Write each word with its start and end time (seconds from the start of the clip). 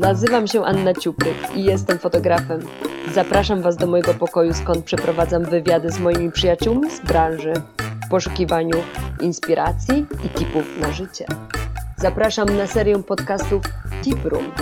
Nazywam 0.00 0.46
się 0.46 0.64
Anna 0.64 0.94
Ciupryk 0.94 1.56
i 1.56 1.64
jestem 1.64 1.98
fotografem. 1.98 2.60
Zapraszam 3.14 3.62
Was 3.62 3.76
do 3.76 3.86
mojego 3.86 4.14
pokoju, 4.14 4.54
skąd 4.54 4.84
przeprowadzam 4.84 5.44
wywiady 5.44 5.90
z 5.90 5.98
moimi 5.98 6.32
przyjaciółmi 6.32 6.90
z 6.90 7.00
branży 7.00 7.52
w 8.06 8.10
poszukiwaniu 8.10 8.76
inspiracji 9.20 10.06
i 10.24 10.28
tipów 10.28 10.78
na 10.80 10.92
życie. 10.92 11.26
Zapraszam 11.96 12.56
na 12.56 12.66
serię 12.66 13.02
podcastów 13.02 13.62
Tip 14.02 14.24
Room. 14.24 14.52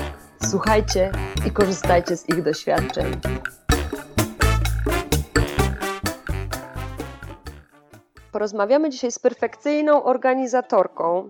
Słuchajcie 0.51 1.13
i 1.47 1.51
korzystajcie 1.51 2.17
z 2.17 2.29
ich 2.29 2.43
doświadczeń. 2.43 3.07
Porozmawiamy 8.33 8.91
dzisiaj 8.91 9.13
z 9.13 9.19
perfekcyjną 9.19 10.05
organizatorką, 10.05 11.29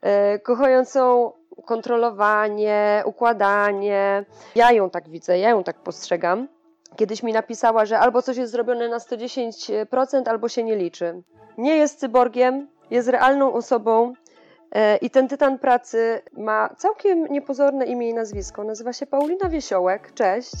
e, 0.00 0.38
kochającą 0.38 1.32
kontrolowanie, 1.64 3.02
układanie. 3.06 4.24
Ja 4.54 4.72
ją 4.72 4.90
tak 4.90 5.08
widzę, 5.08 5.38
ja 5.38 5.50
ją 5.50 5.64
tak 5.64 5.76
postrzegam. 5.76 6.48
Kiedyś 6.96 7.22
mi 7.22 7.32
napisała, 7.32 7.84
że 7.86 7.98
albo 7.98 8.22
coś 8.22 8.36
jest 8.36 8.52
zrobione 8.52 8.88
na 8.88 8.98
110%, 8.98 10.28
albo 10.28 10.48
się 10.48 10.62
nie 10.62 10.76
liczy. 10.76 11.22
Nie 11.58 11.76
jest 11.76 12.00
cyborgiem, 12.00 12.68
jest 12.90 13.08
realną 13.08 13.52
osobą 13.52 14.12
e, 14.72 14.96
i 14.96 15.10
ten 15.10 15.28
tytan 15.28 15.58
pracy 15.58 16.22
ma 16.32 16.68
całkiem 16.78 17.26
niepozorne 17.26 17.86
imię 17.86 18.10
i 18.10 18.14
nazwisko. 18.14 18.64
Nazywa 18.64 18.92
się 18.92 19.06
Paulina 19.06 19.48
Wiesiołek. 19.48 20.14
Cześć. 20.14 20.52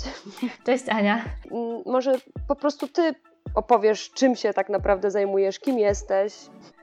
Cześć 0.66 0.88
Ania. 0.88 1.24
Mm, 1.50 1.82
może 1.86 2.12
po 2.48 2.56
prostu 2.56 2.88
ty 2.88 3.14
opowiesz, 3.54 4.10
czym 4.14 4.36
się 4.36 4.52
tak 4.52 4.68
naprawdę 4.68 5.10
zajmujesz, 5.10 5.58
kim 5.58 5.78
jesteś. 5.78 6.32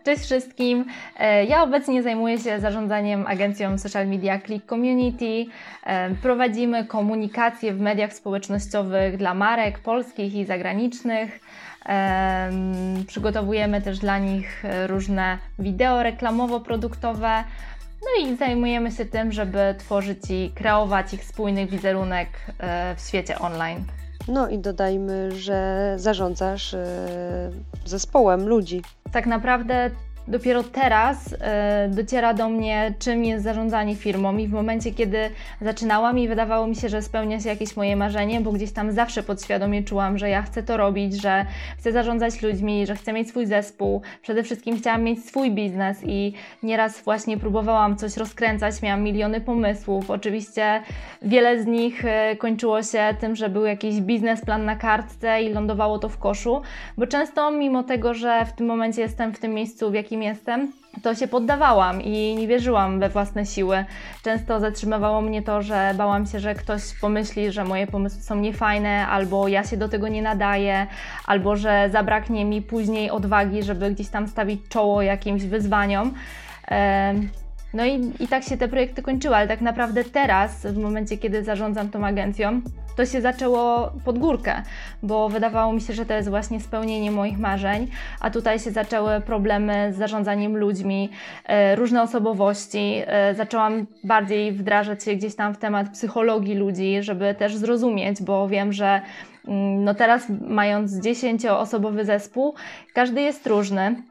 Cześć 0.04 0.24
wszystkim. 0.24 0.86
E, 1.20 1.46
ja 1.46 1.64
obecnie 1.64 2.04
zajmuję 2.04 2.40
się 2.40 2.60
zarządzaniem 2.60 3.28
agencją 3.28 3.78
social 3.78 4.08
media 4.08 4.40
Click 4.40 4.70
Community. 4.70 5.46
E, 5.86 6.10
prowadzimy 6.16 6.86
komunikację 6.86 7.74
w 7.74 7.80
mediach 7.82 8.14
społecznościowych 8.14 9.18
dla 9.18 9.34
marek 9.34 9.80
polskich 9.80 10.36
i 10.36 10.46
zagranicznych. 10.46 11.40
E, 11.86 12.50
przygotowujemy 13.08 13.82
też 13.82 14.00
dla 14.00 14.20
nich 14.20 14.64
różne 14.88 15.38
wideo 15.60 16.04
reklamowo-produktowe. 16.04 17.44
No 18.02 18.26
i 18.26 18.36
zajmujemy 18.36 18.92
się 18.92 19.06
tym, 19.06 19.32
żeby 19.32 19.76
tworzyć 19.78 20.20
i 20.30 20.52
kreować 20.56 21.14
ich 21.14 21.24
spójny 21.24 21.66
wizerunek 21.66 22.30
w 22.96 23.08
świecie 23.08 23.40
online. 23.40 23.99
No 24.30 24.50
i 24.50 24.60
dodajmy, 24.60 25.32
że 25.32 25.94
zarządzasz 25.98 26.76
zespołem 27.86 28.48
ludzi. 28.48 28.82
Tak 29.12 29.26
naprawdę 29.26 29.92
dopiero 30.30 30.64
teraz 30.64 31.36
e, 31.42 31.90
dociera 31.90 32.34
do 32.34 32.50
mnie, 32.50 32.94
czym 33.00 33.26
jest 33.26 33.44
zarządzanie 33.44 33.96
firmą 33.96 34.38
i 34.38 34.48
w 34.48 34.52
momencie, 34.52 34.92
kiedy 34.92 35.30
zaczynałam 35.62 36.20
i 36.20 36.28
wydawało 36.28 36.68
mi 36.68 36.76
się, 36.76 36.90
że 36.90 37.02
spełnia 37.02 37.40
się 37.40 37.50
jakieś 37.50 37.78
moje 37.78 37.96
marzenie, 37.96 38.42
bo 38.42 38.52
gdzieś 38.52 38.72
tam 38.72 38.92
zawsze 38.92 39.24
podświadomie 39.24 39.84
czułam, 39.84 40.18
że 40.18 40.30
ja 40.30 40.42
chcę 40.42 40.64
to 40.64 40.78
robić, 40.78 41.22
że 41.22 41.46
chcę 41.78 41.92
zarządzać 41.92 42.42
ludźmi, 42.42 42.88
że 42.88 42.96
chcę 42.96 43.14
mieć 43.14 43.30
swój 43.30 43.46
zespół. 43.46 44.02
Przede 44.22 44.44
wszystkim 44.44 44.78
chciałam 44.78 45.04
mieć 45.04 45.26
swój 45.26 45.52
biznes 45.52 45.98
i 46.04 46.34
nieraz 46.64 47.02
właśnie 47.02 47.38
próbowałam 47.38 47.98
coś 47.98 48.18
rozkręcać, 48.18 48.82
miałam 48.82 49.04
miliony 49.04 49.42
pomysłów. 49.42 50.12
Oczywiście 50.12 50.82
wiele 51.22 51.64
z 51.64 51.66
nich 51.66 52.06
e, 52.06 52.36
kończyło 52.36 52.84
się 52.84 53.16
tym, 53.20 53.36
że 53.36 53.50
był 53.50 53.66
jakiś 53.66 54.02
biznesplan 54.02 54.66
na 54.66 54.76
kartce 54.76 55.44
i 55.44 55.54
lądowało 55.54 56.00
to 56.00 56.10
w 56.10 56.18
koszu, 56.18 56.62
bo 56.98 57.08
często 57.08 57.52
mimo 57.52 57.84
tego, 57.84 58.14
że 58.14 58.46
w 58.46 58.54
tym 58.54 58.68
momencie 58.68 59.02
jestem 59.02 59.34
w 59.34 59.40
tym 59.40 59.54
miejscu, 59.54 59.92
w 59.92 59.94
jakim 59.94 60.19
kim 60.20 60.24
jestem, 60.24 60.72
to 61.04 61.16
się 61.16 61.28
poddawałam 61.28 62.02
i 62.02 62.36
nie 62.36 62.48
wierzyłam 62.48 63.00
we 63.00 63.10
własne 63.10 63.46
siły. 63.46 63.86
Często 64.24 64.60
zatrzymywało 64.60 65.22
mnie 65.22 65.42
to, 65.42 65.62
że 65.62 65.94
bałam 65.98 66.26
się, 66.26 66.40
że 66.40 66.56
ktoś 66.56 66.82
pomyśli, 67.02 67.52
że 67.52 67.64
moje 67.64 67.88
pomysły 67.88 68.22
są 68.22 68.36
niefajne, 68.36 69.08
albo 69.08 69.48
ja 69.48 69.64
się 69.64 69.78
do 69.78 69.90
tego 69.90 70.08
nie 70.08 70.22
nadaję, 70.22 70.88
albo 71.26 71.56
że 71.56 71.90
zabraknie 71.92 72.46
mi 72.46 72.62
później 72.62 73.12
odwagi, 73.12 73.64
żeby 73.64 73.92
gdzieś 73.92 74.10
tam 74.10 74.28
stawić 74.28 74.62
czoło 74.70 75.02
jakimś 75.02 75.44
wyzwaniom. 75.44 76.14
No 77.74 77.86
i, 77.86 78.12
i 78.20 78.28
tak 78.28 78.44
się 78.44 78.58
te 78.58 78.68
projekty 78.68 79.02
kończyły, 79.02 79.36
ale 79.36 79.48
tak 79.48 79.62
naprawdę 79.62 80.04
teraz, 80.04 80.66
w 80.66 80.78
momencie, 80.78 81.18
kiedy 81.18 81.44
zarządzam 81.44 81.90
tą 81.90 82.06
agencją, 82.06 82.62
to 83.00 83.06
się 83.06 83.22
zaczęło 83.22 83.92
pod 84.06 84.20
górkę, 84.20 84.62
bo 85.04 85.30
wydawało 85.30 85.74
mi 85.74 85.82
się, 85.82 85.94
że 85.94 86.06
to 86.06 86.14
jest 86.14 86.30
właśnie 86.30 86.60
spełnienie 86.60 87.12
moich 87.12 87.40
marzeń, 87.40 87.88
a 88.20 88.30
tutaj 88.30 88.60
się 88.60 88.72
zaczęły 88.72 89.22
problemy 89.22 89.94
z 89.94 89.98
zarządzaniem 89.98 90.58
ludźmi, 90.58 91.10
e, 91.46 91.76
różne 91.76 92.02
osobowości. 92.02 93.02
E, 93.08 93.36
zaczęłam 93.36 93.88
bardziej 94.04 94.52
wdrażać 94.52 95.04
się 95.04 95.16
gdzieś 95.16 95.36
tam 95.36 95.54
w 95.54 95.58
temat 95.58 95.90
psychologii 95.90 96.56
ludzi, 96.56 96.98
żeby 97.00 97.36
też 97.36 97.56
zrozumieć, 97.56 98.24
bo 98.24 98.48
wiem, 98.48 98.74
że 98.74 99.02
mm, 99.48 99.84
no 99.84 99.94
teraz 99.94 100.28
mając 100.42 101.00
dziesięcioosobowy 101.00 102.06
zespół, 102.06 102.56
każdy 102.94 103.22
jest 103.22 103.48
różny. 103.48 104.09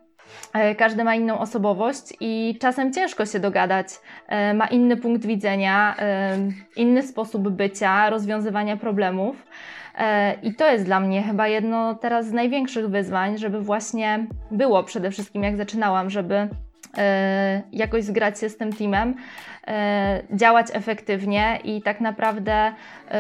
E, 0.53 0.75
każdy 0.75 1.05
ma 1.05 1.15
inną 1.15 1.39
osobowość 1.39 2.15
i 2.21 2.59
czasem 2.61 2.93
ciężko 2.93 3.27
się 3.27 3.41
dogadać. 3.41 3.87
E, 4.29 4.55
ma 4.55 4.67
inny 4.67 4.97
punkt 4.97 5.27
widzenia, 5.27 5.97
e, 5.99 6.37
inny 6.77 7.03
sposób 7.03 7.49
bycia, 7.49 8.11
rozwiązywania 8.11 8.77
problemów. 8.77 9.47
I 10.43 10.55
to 10.55 10.71
jest 10.71 10.85
dla 10.85 11.01
mnie 11.01 11.23
chyba 11.23 11.49
jedno 11.49 11.95
teraz 11.95 12.27
z 12.27 12.33
największych 12.33 12.89
wyzwań, 12.89 13.39
żeby 13.39 13.61
właśnie 13.61 14.27
było 14.51 14.85
przede 14.85 15.11
wszystkim, 15.11 15.43
jak 15.43 15.57
zaczynałam, 15.57 16.11
żeby 16.11 16.49
jakoś 17.73 18.05
zgrać 18.05 18.41
się 18.41 18.49
z 18.49 18.57
tym 18.57 18.73
teamem, 18.73 19.15
działać 20.33 20.67
efektywnie 20.73 21.59
i 21.65 21.83
tak 21.83 22.01
naprawdę 22.01 22.73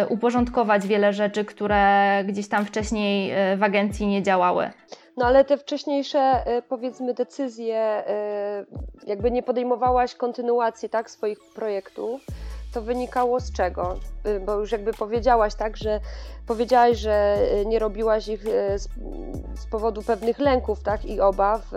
uporządkować 0.08 0.86
wiele 0.86 1.12
rzeczy, 1.12 1.44
które 1.44 2.24
gdzieś 2.28 2.48
tam 2.48 2.64
wcześniej 2.64 3.32
w 3.56 3.62
agencji 3.62 4.06
nie 4.06 4.22
działały. 4.22 4.70
No 5.18 5.26
ale 5.26 5.44
te 5.44 5.58
wcześniejsze, 5.58 6.44
y, 6.58 6.62
powiedzmy, 6.62 7.14
decyzje, 7.14 8.04
y, 9.02 9.06
jakby 9.06 9.30
nie 9.30 9.42
podejmowałaś 9.42 10.14
kontynuacji 10.14 10.88
tak, 10.88 11.10
swoich 11.10 11.38
projektów, 11.54 12.20
to 12.74 12.82
wynikało 12.82 13.40
z 13.40 13.52
czego? 13.52 13.96
Y, 14.26 14.40
bo 14.40 14.54
już 14.54 14.72
jakby 14.72 14.92
powiedziałaś, 14.92 15.54
tak, 15.54 15.76
że 15.76 16.00
powiedziałaś, 16.46 16.98
że 16.98 17.38
nie 17.66 17.78
robiłaś 17.78 18.28
ich 18.28 18.42
z, 18.76 18.88
z 19.54 19.66
powodu 19.70 20.02
pewnych 20.02 20.38
lęków, 20.38 20.82
tak, 20.82 21.04
i 21.04 21.20
obaw 21.20 21.70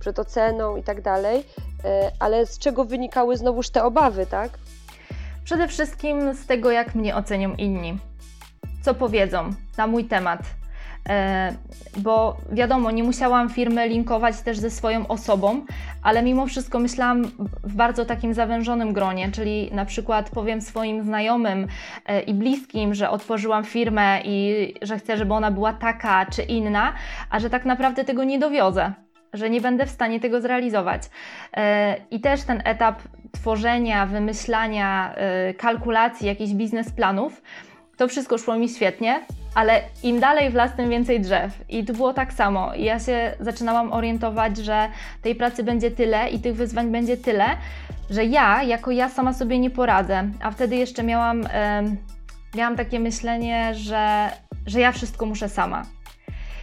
przed 0.00 0.18
oceną 0.18 0.76
i 0.76 0.82
tak 0.82 1.02
dalej, 1.02 1.44
ale 2.20 2.46
z 2.46 2.58
czego 2.58 2.84
wynikały 2.84 3.36
znowuż 3.36 3.70
te 3.70 3.84
obawy, 3.84 4.26
tak? 4.26 4.50
Przede 5.44 5.68
wszystkim 5.68 6.34
z 6.34 6.46
tego, 6.46 6.70
jak 6.70 6.94
mnie 6.94 7.16
ocenią 7.16 7.54
inni. 7.54 7.98
Co 8.82 8.94
powiedzą 8.94 9.50
na 9.78 9.86
mój 9.86 10.04
temat, 10.04 10.40
E, 10.40 10.67
bo 11.96 12.36
wiadomo, 12.52 12.90
nie 12.90 13.02
musiałam 13.02 13.48
firmy 13.48 13.88
linkować 13.88 14.40
też 14.40 14.58
ze 14.58 14.70
swoją 14.70 15.06
osobą, 15.06 15.64
ale 16.02 16.22
mimo 16.22 16.46
wszystko 16.46 16.78
myślałam 16.78 17.24
w 17.64 17.74
bardzo 17.74 18.04
takim 18.04 18.34
zawężonym 18.34 18.92
gronie, 18.92 19.30
czyli 19.32 19.70
na 19.72 19.84
przykład 19.84 20.30
powiem 20.30 20.60
swoim 20.60 21.02
znajomym 21.02 21.66
e, 22.06 22.20
i 22.20 22.34
bliskim, 22.34 22.94
że 22.94 23.10
otworzyłam 23.10 23.64
firmę 23.64 24.20
i 24.24 24.74
że 24.82 24.98
chcę, 24.98 25.16
żeby 25.16 25.34
ona 25.34 25.50
była 25.50 25.72
taka 25.72 26.26
czy 26.26 26.42
inna, 26.42 26.92
a 27.30 27.40
że 27.40 27.50
tak 27.50 27.64
naprawdę 27.64 28.04
tego 28.04 28.24
nie 28.24 28.38
dowiozę 28.38 28.92
że 29.32 29.50
nie 29.50 29.60
będę 29.60 29.86
w 29.86 29.90
stanie 29.90 30.20
tego 30.20 30.40
zrealizować. 30.40 31.02
E, 31.56 31.96
I 32.10 32.20
też 32.20 32.42
ten 32.42 32.62
etap 32.64 33.02
tworzenia, 33.32 34.06
wymyślania, 34.06 35.14
kalkulacji 35.58 36.26
jakichś 36.26 36.52
biznesplanów, 36.52 37.42
to 37.98 38.08
wszystko 38.08 38.38
szło 38.38 38.58
mi 38.58 38.68
świetnie, 38.68 39.20
ale 39.54 39.80
im 40.02 40.20
dalej 40.20 40.50
w 40.50 40.54
las, 40.54 40.76
tym 40.76 40.90
więcej 40.90 41.20
drzew. 41.20 41.52
I 41.68 41.84
tu 41.84 41.92
było 41.92 42.12
tak 42.12 42.32
samo. 42.32 42.74
I 42.74 42.84
ja 42.84 42.98
się 43.00 43.34
zaczynałam 43.40 43.92
orientować, 43.92 44.56
że 44.56 44.88
tej 45.22 45.34
pracy 45.34 45.64
będzie 45.64 45.90
tyle 45.90 46.30
i 46.30 46.38
tych 46.38 46.56
wyzwań 46.56 46.90
będzie 46.90 47.16
tyle, 47.16 47.44
że 48.10 48.24
ja, 48.24 48.62
jako 48.62 48.90
ja 48.90 49.08
sama 49.08 49.32
sobie 49.32 49.58
nie 49.58 49.70
poradzę. 49.70 50.28
A 50.42 50.50
wtedy 50.50 50.76
jeszcze 50.76 51.02
miałam, 51.02 51.42
miałam 52.54 52.76
takie 52.76 53.00
myślenie, 53.00 53.74
że, 53.74 54.30
że 54.66 54.80
ja 54.80 54.92
wszystko 54.92 55.26
muszę 55.26 55.48
sama. 55.48 55.82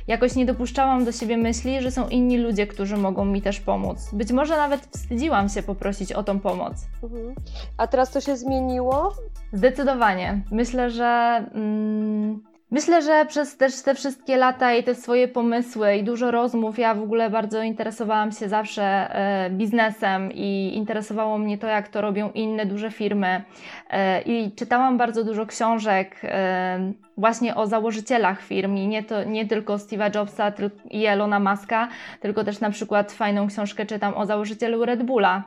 Jakoś 0.08 0.36
nie 0.36 0.46
dopuszczałam 0.46 1.06
do 1.06 1.12
siebie 1.12 1.38
myśli, 1.38 1.82
że 1.82 1.92
są 1.92 2.10
inni 2.10 2.38
ludzie, 2.38 2.68
którzy 2.68 2.98
mogą 2.98 3.26
mi 3.26 3.42
też 3.42 3.60
pomóc. 3.60 4.10
Być 4.14 4.32
może 4.32 4.58
nawet 4.58 4.82
wstydziłam 4.82 5.50
się 5.50 5.64
poprosić 5.64 6.14
o 6.14 6.24
tą 6.24 6.40
pomoc. 6.40 6.74
Mhm. 7.04 7.36
A 7.78 7.88
teraz 7.88 8.12
to 8.12 8.22
się 8.22 8.38
zmieniło? 8.38 9.14
Zdecydowanie. 9.54 10.42
Myślę, 10.52 10.92
że. 10.92 11.46
Mm, 11.54 12.44
Myślę, 12.76 13.02
że 13.02 13.26
przez 13.26 13.58
też 13.58 13.82
te 13.82 13.96
wszystkie 13.96 14.38
lata 14.38 14.74
i 14.74 14.84
te 14.84 14.96
swoje 14.96 15.28
pomysły 15.28 15.96
i 15.96 16.04
dużo 16.04 16.32
rozmów, 16.32 16.80
ja 16.80 16.96
w 16.96 17.02
ogóle 17.02 17.30
bardzo 17.30 17.64
interesowałam 17.64 18.32
się 18.32 18.50
zawsze 18.50 18.84
e, 18.84 19.50
biznesem 19.50 20.32
i 20.34 20.72
interesowało 20.76 21.38
mnie 21.38 21.58
to, 21.58 21.68
jak 21.68 21.88
to 21.88 22.02
robią 22.02 22.32
inne 22.32 22.66
duże 22.66 22.92
firmy. 22.92 23.44
E, 23.90 24.22
I 24.22 24.52
czytałam 24.52 24.98
bardzo 24.98 25.24
dużo 25.24 25.46
książek 25.46 26.22
e, 26.24 26.92
właśnie 27.18 27.56
o 27.56 27.68
założycielach 27.68 28.42
firm 28.42 28.78
i 28.78 28.88
nie, 28.88 29.04
to, 29.04 29.24
nie 29.24 29.48
tylko 29.48 29.76
Steve'a 29.76 30.16
Jobsa 30.16 30.52
i 30.92 31.06
Elona 31.06 31.40
Muska, 31.40 31.88
tylko 32.20 32.44
też 32.44 32.60
na 32.60 32.70
przykład 32.70 33.12
fajną 33.12 33.48
książkę 33.48 33.86
czytam 33.86 34.14
o 34.14 34.26
założycielu 34.26 34.86
Red 34.86 35.04
Bulla. 35.04 35.44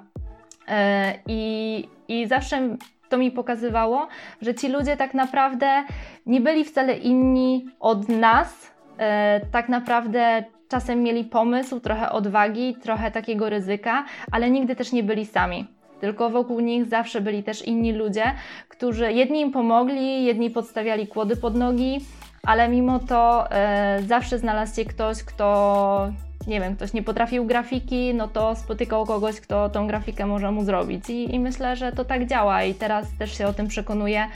I, 1.26 1.84
i 2.08 2.26
zawsze 2.26 2.76
to 3.08 3.18
mi 3.18 3.30
pokazywało, 3.30 4.08
że 4.42 4.54
ci 4.54 4.68
ludzie 4.68 4.96
tak 4.96 5.14
naprawdę 5.14 5.84
nie 6.26 6.40
byli 6.40 6.64
wcale 6.64 6.96
inni 6.96 7.66
od 7.80 8.08
nas. 8.08 8.72
E, 8.98 9.40
tak 9.52 9.68
naprawdę 9.68 10.44
czasem 10.68 11.02
mieli 11.02 11.24
pomysł, 11.24 11.80
trochę 11.80 12.10
odwagi, 12.10 12.74
trochę 12.82 13.10
takiego 13.10 13.48
ryzyka, 13.48 14.04
ale 14.32 14.50
nigdy 14.50 14.76
też 14.76 14.92
nie 14.92 15.02
byli 15.02 15.26
sami. 15.26 15.66
Tylko 16.00 16.30
wokół 16.30 16.60
nich 16.60 16.86
zawsze 16.86 17.20
byli 17.20 17.42
też 17.42 17.62
inni 17.62 17.92
ludzie, 17.92 18.24
którzy 18.68 19.12
jedni 19.12 19.40
im 19.40 19.52
pomogli, 19.52 20.24
jedni 20.24 20.50
podstawiali 20.50 21.06
kłody 21.06 21.36
pod 21.36 21.54
nogi, 21.54 22.00
ale 22.42 22.68
mimo 22.68 22.98
to 22.98 23.50
e, 23.50 24.02
zawsze 24.06 24.38
znalazł 24.38 24.76
się 24.76 24.84
ktoś, 24.84 25.24
kto 25.24 26.08
nie 26.48 26.60
wiem, 26.60 26.76
ktoś 26.76 26.92
nie 26.92 27.02
potrafił 27.02 27.44
grafiki, 27.44 28.14
no 28.14 28.28
to 28.28 28.56
spotykał 28.56 29.06
kogoś, 29.06 29.40
kto 29.40 29.68
tą 29.68 29.86
grafikę 29.86 30.26
może 30.26 30.52
mu 30.52 30.64
zrobić. 30.64 31.10
I, 31.10 31.34
I, 31.34 31.40
myślę, 31.40 31.76
że 31.76 31.92
to 31.92 32.04
tak 32.04 32.26
działa 32.26 32.64
i 32.64 32.74
teraz 32.74 33.06
też 33.18 33.38
się 33.38 33.46
o 33.46 33.52
tym 33.52 33.68
przekonuję, 33.68 34.26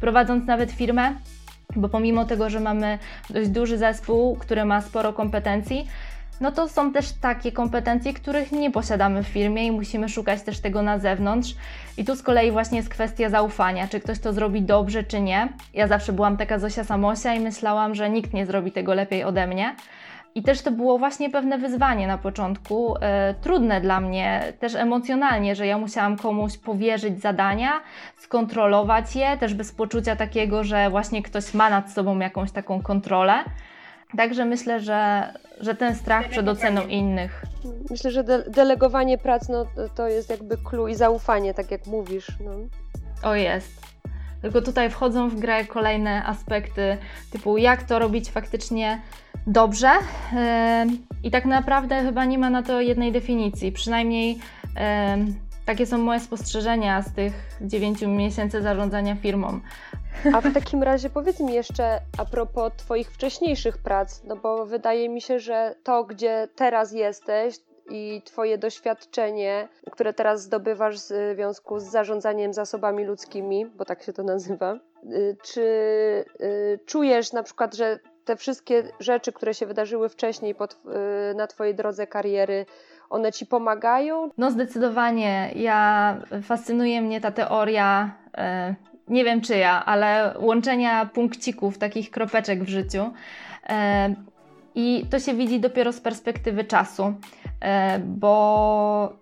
prowadząc 0.00 0.46
nawet 0.46 0.72
firmę, 0.72 1.14
bo 1.76 1.88
pomimo 1.88 2.24
tego, 2.24 2.50
że 2.50 2.60
mamy 2.60 2.98
dość 3.30 3.48
duży 3.48 3.78
zespół, 3.78 4.36
który 4.36 4.64
ma 4.64 4.80
sporo 4.80 5.12
kompetencji, 5.12 5.86
no 6.40 6.52
to 6.52 6.68
są 6.68 6.92
też 6.92 7.12
takie 7.12 7.52
kompetencje, 7.52 8.14
których 8.14 8.52
nie 8.52 8.70
posiadamy 8.70 9.22
w 9.22 9.26
firmie 9.26 9.66
i 9.66 9.72
musimy 9.72 10.08
szukać 10.08 10.42
też 10.42 10.60
tego 10.60 10.82
na 10.82 10.98
zewnątrz. 10.98 11.54
I 11.96 12.04
tu 12.04 12.16
z 12.16 12.22
kolei 12.22 12.50
właśnie 12.50 12.78
jest 12.78 12.88
kwestia 12.88 13.30
zaufania, 13.30 13.88
czy 13.88 14.00
ktoś 14.00 14.18
to 14.18 14.32
zrobi 14.32 14.62
dobrze, 14.62 15.04
czy 15.04 15.20
nie. 15.20 15.48
Ja 15.74 15.86
zawsze 15.86 16.12
byłam 16.12 16.36
taka 16.36 16.58
Zosia 16.58 16.84
Samosia 16.84 17.34
i 17.34 17.40
myślałam, 17.40 17.94
że 17.94 18.10
nikt 18.10 18.32
nie 18.32 18.46
zrobi 18.46 18.72
tego 18.72 18.94
lepiej 18.94 19.24
ode 19.24 19.46
mnie. 19.46 19.74
I 20.34 20.42
też 20.42 20.62
to 20.62 20.70
było 20.70 20.98
właśnie 20.98 21.30
pewne 21.30 21.58
wyzwanie 21.58 22.06
na 22.06 22.18
początku, 22.18 22.96
e, 23.00 23.34
trudne 23.40 23.80
dla 23.80 24.00
mnie, 24.00 24.52
też 24.58 24.74
emocjonalnie, 24.74 25.54
że 25.54 25.66
ja 25.66 25.78
musiałam 25.78 26.16
komuś 26.16 26.58
powierzyć 26.58 27.20
zadania, 27.20 27.70
skontrolować 28.18 29.16
je, 29.16 29.36
też 29.36 29.54
bez 29.54 29.72
poczucia 29.72 30.16
takiego, 30.16 30.64
że 30.64 30.90
właśnie 30.90 31.22
ktoś 31.22 31.54
ma 31.54 31.70
nad 31.70 31.92
sobą 31.92 32.18
jakąś 32.18 32.52
taką 32.52 32.82
kontrolę. 32.82 33.34
Także 34.16 34.44
myślę, 34.44 34.80
że, 34.80 35.32
że 35.60 35.74
ten 35.74 35.94
strach 35.94 36.28
przed 36.28 36.48
oceną 36.48 36.86
innych. 36.86 37.44
Myślę, 37.90 38.10
że 38.10 38.24
de 38.24 38.50
delegowanie 38.50 39.18
prac 39.18 39.48
no, 39.48 39.66
to 39.94 40.08
jest 40.08 40.30
jakby 40.30 40.56
clue 40.56 40.88
i 40.88 40.94
zaufanie, 40.94 41.54
tak 41.54 41.70
jak 41.70 41.86
mówisz. 41.86 42.26
No. 42.44 42.50
O 43.30 43.34
jest. 43.34 43.82
Tylko 44.42 44.62
tutaj 44.62 44.90
wchodzą 44.90 45.28
w 45.28 45.40
grę 45.40 45.64
kolejne 45.64 46.26
aspekty, 46.26 46.98
typu 47.32 47.58
jak 47.58 47.82
to 47.82 47.98
robić 47.98 48.30
faktycznie 48.30 49.00
dobrze. 49.46 49.90
I 51.24 51.30
tak 51.30 51.44
naprawdę 51.44 52.02
chyba 52.02 52.24
nie 52.24 52.38
ma 52.38 52.50
na 52.50 52.62
to 52.62 52.80
jednej 52.80 53.12
definicji. 53.12 53.72
Przynajmniej 53.72 54.38
takie 55.66 55.86
są 55.86 55.98
moje 55.98 56.20
spostrzeżenia 56.20 57.02
z 57.02 57.14
tych 57.14 57.32
9 57.60 58.02
miesięcy 58.02 58.62
zarządzania 58.62 59.14
firmą. 59.14 59.60
A 60.34 60.40
w 60.40 60.54
takim 60.54 60.82
razie 60.82 61.10
powiedz 61.10 61.40
mi 61.40 61.54
jeszcze 61.54 62.00
a 62.18 62.24
propos 62.24 62.72
Twoich 62.76 63.10
wcześniejszych 63.10 63.78
prac, 63.78 64.22
no 64.24 64.36
bo 64.36 64.66
wydaje 64.66 65.08
mi 65.08 65.20
się, 65.20 65.38
że 65.38 65.74
to, 65.82 66.04
gdzie 66.04 66.48
teraz 66.56 66.92
jesteś 66.92 67.54
i 67.90 68.22
Twoje 68.24 68.58
doświadczenie, 68.58 69.68
które 69.90 70.12
teraz 70.12 70.42
zdobywasz 70.42 70.96
w 70.96 71.34
związku 71.34 71.78
z 71.78 71.84
zarządzaniem 71.84 72.52
zasobami 72.52 73.04
ludzkimi, 73.04 73.66
bo 73.66 73.84
tak 73.84 74.02
się 74.02 74.12
to 74.12 74.22
nazywa, 74.22 74.74
y, 75.04 75.36
czy 75.42 75.60
y, 76.40 76.78
czujesz 76.86 77.32
na 77.32 77.42
przykład, 77.42 77.74
że 77.74 77.98
te 78.24 78.36
wszystkie 78.36 78.82
rzeczy, 79.00 79.32
które 79.32 79.54
się 79.54 79.66
wydarzyły 79.66 80.08
wcześniej 80.08 80.54
pod, 80.54 80.72
y, 81.32 81.34
na 81.34 81.46
Twojej 81.46 81.74
drodze 81.74 82.06
kariery, 82.06 82.66
one 83.10 83.32
Ci 83.32 83.46
pomagają? 83.46 84.30
No 84.38 84.50
zdecydowanie. 84.50 85.50
Ja 85.54 86.16
fascynuje 86.42 87.02
mnie 87.02 87.20
ta 87.20 87.30
teoria 87.30 88.16
nie 89.08 89.24
wiem 89.24 89.40
czy 89.40 89.56
ja, 89.56 89.84
ale 89.84 90.34
łączenia 90.38 91.06
punkcików, 91.06 91.78
takich 91.78 92.10
kropeczek 92.10 92.64
w 92.64 92.68
życiu. 92.68 93.12
E, 93.68 94.14
I 94.74 95.06
to 95.10 95.18
się 95.18 95.34
widzi 95.34 95.60
dopiero 95.60 95.92
z 95.92 96.00
perspektywy 96.00 96.64
czasu, 96.64 97.14
e, 97.60 97.98
bo 97.98 99.12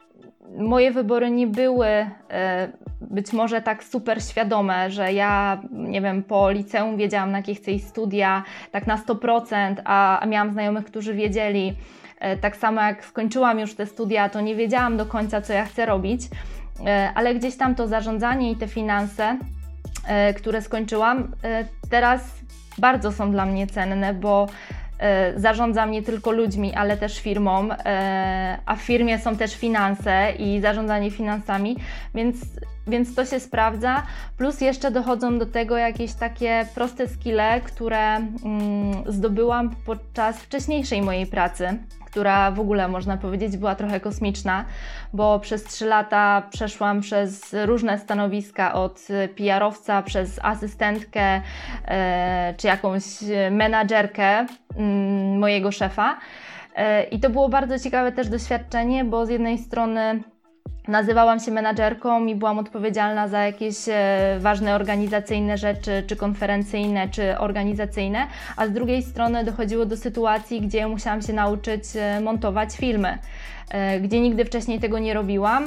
moje 0.59 0.91
wybory 0.91 1.31
nie 1.31 1.47
były 1.47 1.87
e, 1.87 2.69
być 3.01 3.33
może 3.33 3.63
tak 3.63 3.85
super 3.85 4.25
świadome, 4.25 4.91
że 4.91 5.13
ja, 5.13 5.63
nie 5.71 6.01
wiem, 6.01 6.23
po 6.23 6.51
liceum 6.51 6.97
wiedziałam, 6.97 7.31
na 7.31 7.39
jakie 7.39 7.55
chcę 7.55 7.71
iść 7.71 7.87
studia, 7.87 8.43
tak 8.71 8.87
na 8.87 8.97
100%, 8.97 9.75
a, 9.85 10.21
a 10.21 10.27
miałam 10.27 10.53
znajomych, 10.53 10.85
którzy 10.85 11.15
wiedzieli. 11.15 11.75
Tak 12.41 12.57
samo 12.57 12.81
jak 12.81 13.05
skończyłam 13.05 13.59
już 13.59 13.75
te 13.75 13.87
studia, 13.87 14.29
to 14.29 14.41
nie 14.41 14.55
wiedziałam 14.55 14.97
do 14.97 15.07
końca, 15.07 15.41
co 15.41 15.53
ja 15.53 15.65
chcę 15.65 15.87
robić, 15.87 16.23
ale 17.15 17.35
gdzieś 17.35 17.57
tam 17.57 17.75
to 17.75 17.89
zarządzanie 17.89 18.51
i 18.51 18.57
te 18.57 18.69
finanse 18.69 19.37
E, 20.07 20.35
które 20.35 20.63
skończyłam, 20.63 21.33
e, 21.45 21.65
teraz 21.91 22.21
bardzo 22.79 23.13
są 23.13 23.31
dla 23.33 23.47
mnie 23.47 23.67
cenne, 23.67 24.15
bo 24.15 24.49
e, 24.49 24.70
zarządzam 25.37 25.91
nie 25.91 26.03
tylko 26.03 26.31
ludźmi, 26.31 26.75
ale 26.75 26.97
też 26.97 27.21
firmą, 27.21 27.69
a 28.67 28.77
w 28.77 28.81
firmie 28.81 29.19
są 29.19 29.37
też 29.37 29.57
finanse 29.57 30.33
i 30.39 30.61
zarządzanie 30.61 31.11
finansami, 31.11 31.77
więc, 32.15 32.37
więc 32.87 33.15
to 33.15 33.25
się 33.25 33.41
sprawdza. 33.41 34.03
Plus 34.37 34.61
jeszcze 34.61 34.91
dochodzą 34.91 35.39
do 35.39 35.47
tego 35.47 35.77
jakieś 35.77 36.13
takie 36.13 36.67
proste 36.75 37.09
skille, 37.09 37.61
które 37.61 38.17
mm, 38.17 38.33
zdobyłam 39.07 39.71
podczas 39.87 40.41
wcześniejszej 40.41 41.03
mojej 41.03 41.27
pracy 41.27 41.79
która 42.11 42.51
w 42.51 42.61
ogóle 42.61 42.89
można 42.89 43.17
powiedzieć 43.17 43.57
była 43.57 43.75
trochę 43.75 44.01
kosmiczna, 44.01 44.65
bo 45.13 45.41
przez 45.41 45.65
trzy 45.65 45.87
lata 45.87 46.43
przeszłam 46.51 47.01
przez 47.01 47.55
różne 47.65 47.99
stanowiska 47.99 48.73
od 48.73 49.09
PR-owca 49.37 50.03
przez 50.03 50.39
asystentkę 50.43 51.41
e, 51.85 52.55
czy 52.57 52.67
jakąś 52.67 53.05
menadżerkę 53.51 54.47
mm, 54.77 55.39
mojego 55.39 55.73
szefa. 55.73 56.19
E, 56.77 57.05
I 57.05 57.21
to 57.21 57.31
było 57.31 57.49
bardzo 57.49 57.79
ciekawe 57.79 58.13
też 58.13 58.29
doświadczenie, 58.29 59.05
bo 59.05 59.27
z 59.27 59.29
jednej 59.29 59.59
strony 59.59 60.23
Nazywałam 60.89 61.41
się 61.41 61.51
menadżerką 61.51 62.27
i 62.27 62.35
byłam 62.35 62.59
odpowiedzialna 62.59 63.29
za 63.29 63.39
jakieś 63.39 63.77
e, 63.89 64.37
ważne 64.41 64.75
organizacyjne 64.75 65.59
rzeczy, 65.59 66.05
czy 66.07 66.17
konferencyjne, 66.17 67.09
czy 67.09 67.39
organizacyjne, 67.39 68.27
a 68.57 68.67
z 68.67 68.73
drugiej 68.73 69.03
strony 69.03 69.45
dochodziło 69.45 69.87
do 69.87 69.97
sytuacji, 69.97 70.61
gdzie 70.61 70.89
musiałam 70.89 71.23
się 71.23 71.33
nauczyć 71.33 71.85
e, 71.95 72.21
montować 72.21 72.77
filmy, 72.77 73.19
e, 73.71 74.01
gdzie 74.01 74.21
nigdy 74.21 74.45
wcześniej 74.45 74.81
tego 74.81 74.99
nie 74.99 75.15
robiłam. 75.15 75.67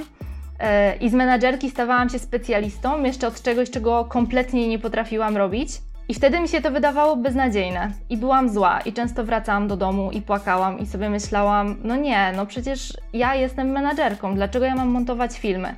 I 1.02 1.10
z 1.10 1.14
menadżerki 1.14 1.70
stawałam 1.70 2.10
się 2.10 2.20
specjalistą 2.20 3.04
jeszcze 3.04 3.28
od 3.28 3.42
czegoś, 3.42 3.70
czego 3.70 4.06
kompletnie 4.06 4.68
nie 4.68 4.80
potrafiłam 4.80 5.38
robić. 5.38 5.70
I 6.10 6.14
wtedy 6.14 6.40
mi 6.40 6.48
się 6.48 6.62
to 6.62 6.72
wydawało 6.72 7.16
beznadziejne 7.16 7.92
i 8.10 8.18
byłam 8.18 8.50
zła 8.50 8.80
i 8.86 8.94
często 8.94 9.24
wracałam 9.24 9.68
do 9.68 9.78
domu 9.78 10.12
i 10.12 10.22
płakałam 10.22 10.80
i 10.80 10.86
sobie 10.86 11.10
myślałam, 11.10 11.76
no 11.84 11.96
nie, 11.96 12.34
no 12.36 12.46
przecież 12.46 12.94
ja 13.14 13.36
jestem 13.36 13.72
menadżerką, 13.72 14.36
dlaczego 14.36 14.66
ja 14.66 14.76
mam 14.76 14.88
montować 14.90 15.40
filmy? 15.40 15.76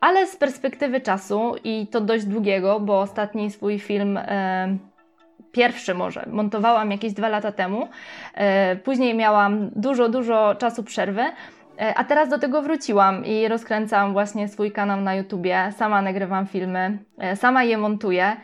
Ale 0.00 0.26
z 0.26 0.36
perspektywy 0.36 1.00
czasu 1.00 1.54
i 1.64 1.86
to 1.86 2.00
dość 2.00 2.24
długiego, 2.24 2.80
bo 2.80 3.00
ostatni 3.00 3.50
swój 3.50 3.78
film 3.78 4.18
pierwszy 5.52 5.94
może, 5.94 6.26
montowałam 6.26 6.90
jakieś 6.90 7.12
dwa 7.12 7.28
lata 7.28 7.52
temu. 7.52 7.88
E, 8.34 8.76
później 8.76 9.14
miałam 9.14 9.70
dużo, 9.76 10.08
dużo 10.08 10.54
czasu 10.54 10.84
przerwy. 10.84 11.22
E, 11.80 11.94
a 11.94 12.04
teraz 12.04 12.28
do 12.28 12.38
tego 12.38 12.62
wróciłam 12.62 13.24
i 13.24 13.48
rozkręcam 13.48 14.12
właśnie 14.12 14.48
swój 14.48 14.72
kanał 14.72 15.00
na 15.00 15.14
YouTubie. 15.14 15.72
Sama 15.76 16.02
nagrywam 16.02 16.46
filmy, 16.46 16.98
e, 17.18 17.36
sama 17.36 17.64
je 17.64 17.78
montuję. 17.78 18.36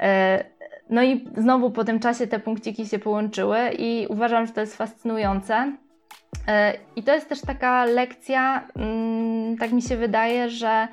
E, 0.00 0.44
no 0.90 1.02
i 1.02 1.28
znowu 1.36 1.70
po 1.70 1.84
tym 1.84 2.00
czasie 2.00 2.26
te 2.26 2.38
punkciki 2.40 2.86
się 2.86 2.98
połączyły 2.98 3.58
i 3.78 4.06
uważam, 4.08 4.46
że 4.46 4.52
to 4.52 4.60
jest 4.60 4.76
fascynujące. 4.76 5.72
I 6.96 7.02
to 7.02 7.14
jest 7.14 7.28
też 7.28 7.40
taka 7.40 7.84
lekcja, 7.84 8.68
mm, 8.76 9.56
tak 9.56 9.72
mi 9.72 9.82
się 9.82 9.96
wydaje, 9.96 10.50
że, 10.50 10.88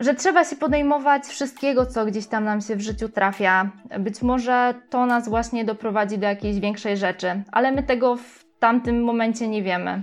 że 0.00 0.14
trzeba 0.14 0.44
się 0.44 0.56
podejmować 0.56 1.24
wszystkiego, 1.24 1.86
co 1.86 2.06
gdzieś 2.06 2.26
tam 2.26 2.44
nam 2.44 2.60
się 2.60 2.76
w 2.76 2.80
życiu 2.80 3.08
trafia. 3.08 3.70
Być 3.98 4.22
może 4.22 4.74
to 4.90 5.06
nas 5.06 5.28
właśnie 5.28 5.64
doprowadzi 5.64 6.18
do 6.18 6.26
jakiejś 6.26 6.60
większej 6.60 6.96
rzeczy, 6.96 7.42
ale 7.52 7.72
my 7.72 7.82
tego 7.82 8.16
w 8.16 8.44
tamtym 8.58 9.04
momencie 9.04 9.48
nie 9.48 9.62
wiemy. 9.62 10.02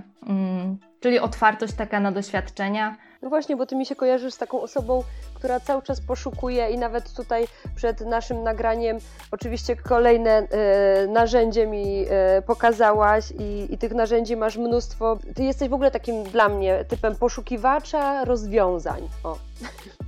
Czyli 1.04 1.18
otwartość 1.18 1.74
taka 1.74 2.00
na 2.00 2.12
doświadczenia. 2.12 2.96
No 3.22 3.28
właśnie, 3.28 3.56
bo 3.56 3.66
ty 3.66 3.76
mi 3.76 3.86
się 3.86 3.96
kojarzysz 3.96 4.34
z 4.34 4.38
taką 4.38 4.60
osobą, 4.60 5.02
która 5.34 5.60
cały 5.60 5.82
czas 5.82 6.00
poszukuje 6.00 6.70
i 6.70 6.78
nawet 6.78 7.12
tutaj 7.12 7.46
przed 7.74 8.00
naszym 8.00 8.42
nagraniem 8.42 8.98
oczywiście 9.30 9.76
kolejne 9.76 10.42
y, 10.42 11.08
narzędzie 11.08 11.66
mi 11.66 12.06
y, 12.38 12.42
pokazałaś 12.46 13.30
i, 13.30 13.74
i, 13.74 13.78
tych 13.78 13.92
narzędzi 13.92 14.36
masz 14.36 14.56
mnóstwo. 14.56 15.18
Ty 15.34 15.44
jesteś 15.44 15.68
w 15.68 15.74
ogóle 15.74 15.90
takim 15.90 16.24
dla 16.24 16.48
mnie 16.48 16.84
typem 16.84 17.16
poszukiwacza 17.16 18.24
rozwiązań. 18.24 19.08
O. 19.24 19.38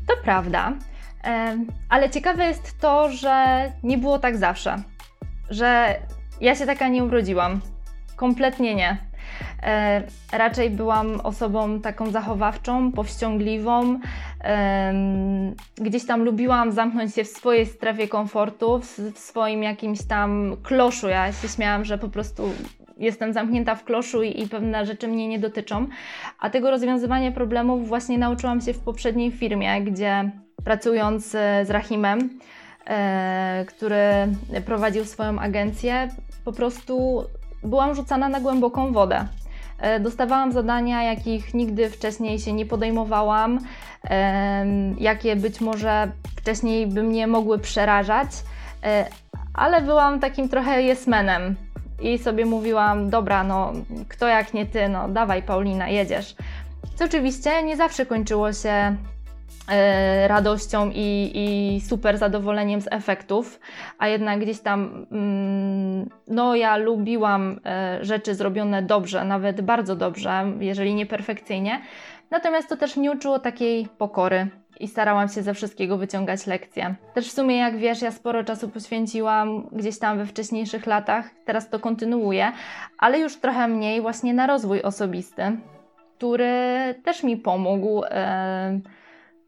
To 0.08 0.14
prawda, 0.24 0.72
e, 1.24 1.58
ale 1.88 2.10
ciekawe 2.10 2.44
jest 2.44 2.80
to, 2.80 3.08
że 3.08 3.64
nie 3.82 3.98
było 3.98 4.18
tak 4.18 4.36
zawsze, 4.36 4.76
że 5.50 5.96
ja 6.40 6.54
się 6.54 6.66
taka 6.66 6.88
nie 6.88 7.04
urodziłam. 7.04 7.60
Kompletnie 8.16 8.74
nie. 8.74 9.06
E, 9.62 10.02
raczej 10.32 10.70
byłam 10.70 11.20
osobą 11.20 11.80
taką 11.80 12.10
zachowawczą, 12.10 12.92
powściągliwą. 12.92 13.98
Gdzieś 15.76 16.06
tam 16.06 16.24
lubiłam 16.24 16.72
zamknąć 16.72 17.14
się 17.14 17.24
w 17.24 17.28
swojej 17.28 17.66
strefie 17.66 18.08
komfortu, 18.08 18.78
w, 18.78 18.98
w 18.98 19.18
swoim 19.18 19.62
jakimś 19.62 20.02
tam 20.02 20.56
kloszu. 20.62 21.08
Ja 21.08 21.32
się 21.32 21.48
śmiałam, 21.48 21.84
że 21.84 21.98
po 21.98 22.08
prostu 22.08 22.50
jestem 22.96 23.32
zamknięta 23.32 23.74
w 23.74 23.84
kloszu 23.84 24.22
i, 24.22 24.42
i, 24.42 24.48
pewne 24.48 24.86
rzeczy 24.86 25.08
mnie 25.08 25.28
nie 25.28 25.38
dotyczą. 25.38 25.86
A 26.40 26.50
tego 26.50 26.70
rozwiązywania 26.70 27.32
problemów 27.32 27.88
właśnie 27.88 28.18
nauczyłam 28.18 28.60
się 28.60 28.72
w 28.72 28.78
poprzedniej 28.78 29.32
firmie, 29.32 29.82
gdzie 29.82 30.30
pracując 30.64 31.34
e, 31.34 31.64
z 31.64 31.70
Rahimem, 31.70 32.38
e, 32.86 33.64
który 33.68 34.02
prowadził 34.66 35.04
swoją 35.04 35.38
agencję, 35.38 36.08
po 36.44 36.52
prostu 36.52 37.24
byłam 37.66 37.94
rzucana 37.94 38.28
na 38.28 38.40
głęboką 38.40 38.92
wodę. 38.92 39.26
E, 39.78 40.00
dostawałam 40.00 40.52
zadania, 40.52 41.02
jakich 41.02 41.54
nigdy 41.54 41.90
wcześniej 41.90 42.38
się 42.38 42.52
nie 42.52 42.66
podejmowałam, 42.66 43.58
jakie 44.98 45.36
być 45.36 45.60
może 45.60 46.12
wcześniej 46.36 46.86
by 46.86 47.02
mnie 47.02 47.26
mogły 47.26 47.58
przerażać, 47.58 48.28
ale 49.54 49.80
byłam 49.80 50.20
takim 50.20 50.48
trochę 50.48 50.82
jesmenem 50.82 51.56
i 52.00 52.18
sobie 52.18 52.46
mówiłam, 52.46 53.10
dobra, 53.10 53.44
no 53.44 53.72
kto 54.08 54.28
jak 54.28 54.54
nie 54.54 54.66
ty, 54.66 54.88
no 54.88 55.08
dawaj 55.08 55.42
Paulina, 55.42 55.88
jedziesz. 55.88 56.36
Co 56.94 57.04
oczywiście 57.04 57.62
nie 57.62 57.76
zawsze 57.76 58.06
kończyło 58.06 58.52
się 58.52 58.68
e, 58.68 58.96
radością 60.26 60.90
i, 60.94 61.30
i, 61.34 61.80
super 61.80 62.18
zadowoleniem 62.18 62.80
z 62.80 62.88
efektów, 62.90 63.60
a 63.98 64.08
jednak 64.08 64.40
gdzieś 64.40 64.60
tam, 64.60 65.06
mm, 65.12 66.10
no 66.28 66.54
ja 66.54 66.76
lubiłam 66.76 67.60
e, 67.64 67.98
rzeczy 68.04 68.34
zrobione 68.34 68.82
dobrze, 68.82 69.24
nawet 69.24 69.60
bardzo 69.60 69.96
dobrze, 69.96 70.44
jeżeli 70.60 70.94
nie 70.94 71.06
perfekcyjnie, 71.06 71.80
natomiast 72.30 72.68
to 72.68 72.76
też 72.76 72.96
mnie 72.96 73.10
uczyło 73.12 73.38
takiej 73.38 73.88
pokory 73.98 74.48
i 74.80 74.88
starałam 74.88 75.28
się 75.28 75.42
ze 75.42 75.54
wszystkiego 75.54 75.98
wyciągać 75.98 76.46
lekcje. 76.46 76.94
Też 77.14 77.28
w 77.28 77.32
sumie, 77.32 77.56
jak 77.56 77.76
wiesz, 77.76 78.02
ja 78.02 78.10
sporo 78.10 78.44
czasu 78.44 78.68
poświęciłam 78.68 79.68
gdzieś 79.72 79.98
tam 79.98 80.18
we 80.18 80.26
wcześniejszych 80.26 80.86
latach, 80.86 81.30
teraz 81.44 81.70
to 81.70 81.78
kontynuuję, 81.78 82.52
ale 82.98 83.18
już 83.18 83.36
trochę 83.36 83.68
mniej 83.68 84.00
właśnie 84.00 84.34
na 84.34 84.46
rozwój 84.46 84.82
osobisty, 84.82 85.42
który 86.16 86.54
też 87.04 87.22
mi 87.22 87.36
pomógł. 87.36 88.04
E, 88.04 88.80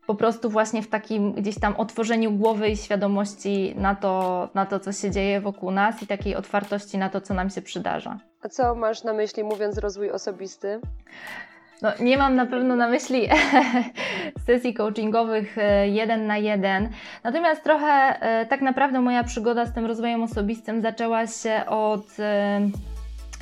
po 0.08 0.14
prostu 0.14 0.50
właśnie 0.50 0.82
w 0.82 0.88
takim 0.88 1.32
gdzieś 1.32 1.60
tam 1.60 1.76
otworzeniu 1.76 2.32
głowy 2.32 2.68
i 2.68 2.76
świadomości 2.76 3.74
na 3.76 3.94
to, 3.94 4.48
na 4.54 4.66
to, 4.66 4.80
co 4.80 4.92
się 4.92 5.10
dzieje 5.10 5.40
wokół 5.40 5.70
nas 5.70 6.02
i 6.02 6.06
takiej 6.06 6.36
otwartości 6.36 6.98
na 6.98 7.10
to, 7.10 7.20
co 7.20 7.34
nam 7.34 7.50
się 7.50 7.62
przydarza. 7.62 8.18
A 8.42 8.48
co 8.48 8.74
masz 8.74 9.04
na 9.04 9.12
myśli 9.12 9.44
mówiąc 9.44 9.78
rozwój 9.78 10.10
osobisty? 10.10 10.80
No, 11.82 11.92
nie 12.00 12.18
mam 12.18 12.36
na 12.36 12.46
pewno 12.46 12.76
na 12.76 12.88
myśli 12.88 13.28
sesji 14.46 14.74
coachingowych 14.74 15.58
e, 15.58 15.88
jeden 15.88 16.26
na 16.26 16.38
jeden. 16.38 16.88
Natomiast 17.24 17.64
trochę 17.64 18.20
e, 18.20 18.46
tak 18.46 18.60
naprawdę 18.60 19.00
moja 19.00 19.24
przygoda 19.24 19.66
z 19.66 19.74
tym 19.74 19.86
rozwojem 19.86 20.22
osobistym 20.22 20.82
zaczęła 20.82 21.26
się 21.26 21.62
od 21.66 22.20
e, 22.20 22.60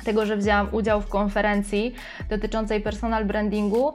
tego, 0.03 0.25
że 0.25 0.37
wzięłam 0.37 0.67
udział 0.71 1.01
w 1.01 1.09
konferencji 1.09 1.95
dotyczącej 2.29 2.81
personal 2.81 3.25
brandingu. 3.25 3.93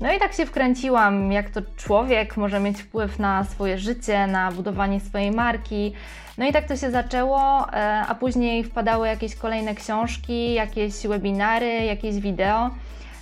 No 0.00 0.12
i 0.12 0.18
tak 0.18 0.32
się 0.32 0.46
wkręciłam, 0.46 1.32
jak 1.32 1.50
to 1.50 1.60
człowiek 1.76 2.36
może 2.36 2.60
mieć 2.60 2.82
wpływ 2.82 3.18
na 3.18 3.44
swoje 3.44 3.78
życie, 3.78 4.26
na 4.26 4.52
budowanie 4.52 5.00
swojej 5.00 5.30
marki. 5.30 5.92
No 6.38 6.46
i 6.46 6.52
tak 6.52 6.68
to 6.68 6.76
się 6.76 6.90
zaczęło, 6.90 7.66
a 8.08 8.14
później 8.14 8.64
wpadały 8.64 9.08
jakieś 9.08 9.34
kolejne 9.34 9.74
książki, 9.74 10.54
jakieś 10.54 11.06
webinary, 11.06 11.84
jakieś 11.84 12.16
wideo. 12.16 12.70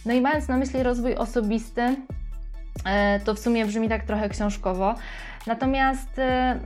No 0.06 0.12
i 0.12 0.20
mając 0.20 0.48
na 0.48 0.56
myśli 0.56 0.82
rozwój 0.82 1.14
osobisty, 1.14 1.96
e, 2.84 3.20
to 3.20 3.34
w 3.34 3.38
sumie 3.38 3.66
brzmi 3.66 3.88
tak 3.88 4.04
trochę 4.04 4.28
książkowo. 4.28 4.94
Natomiast 5.46 6.18
e, 6.18 6.60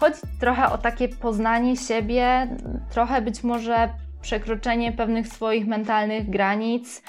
chodzi 0.00 0.20
trochę 0.40 0.72
o 0.72 0.78
takie 0.78 1.08
poznanie 1.08 1.76
siebie, 1.76 2.48
trochę 2.90 3.22
być 3.22 3.42
może 3.44 3.88
przekroczenie 4.26 4.92
pewnych 4.92 5.28
swoich 5.28 5.66
mentalnych 5.66 6.30
granic, 6.30 7.02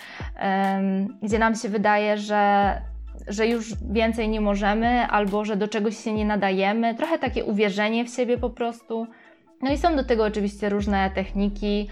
gdzie 1.23 1.39
nam 1.39 1.55
się 1.55 1.69
wydaje, 1.69 2.17
że, 2.17 2.73
że 3.27 3.47
już 3.47 3.73
więcej 3.91 4.29
nie 4.29 4.41
możemy 4.41 5.07
albo 5.07 5.45
że 5.45 5.55
do 5.55 5.67
czegoś 5.67 5.97
się 5.97 6.13
nie 6.13 6.25
nadajemy. 6.25 6.95
Trochę 6.95 7.19
takie 7.19 7.45
uwierzenie 7.45 8.05
w 8.05 8.09
siebie 8.09 8.37
po 8.37 8.49
prostu. 8.49 9.07
No 9.61 9.71
i 9.71 9.77
są 9.77 9.95
do 9.95 10.03
tego 10.03 10.23
oczywiście 10.23 10.69
różne 10.69 11.11
techniki. 11.11 11.87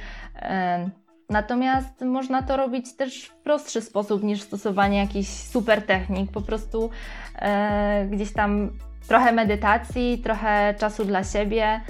Natomiast 1.29 2.01
można 2.01 2.41
to 2.41 2.57
robić 2.57 2.95
też 2.95 3.25
w 3.25 3.35
prostszy 3.35 3.81
sposób 3.81 4.23
niż 4.23 4.41
stosowanie 4.41 4.97
jakichś 4.97 5.29
super 5.29 5.81
technik. 5.81 6.31
Po 6.31 6.41
prostu 6.41 6.89
e, 7.35 8.07
gdzieś 8.11 8.33
tam 8.33 8.69
trochę 9.07 9.31
medytacji, 9.31 10.21
trochę 10.23 10.73
czasu 10.77 11.05
dla 11.05 11.23
siebie. 11.23 11.81